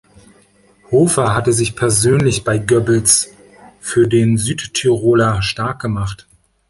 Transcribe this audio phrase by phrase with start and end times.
[0.89, 3.35] Hofer hatte sich persönlich bei Goebbels
[3.79, 6.27] für den Südtiroler starkgemacht.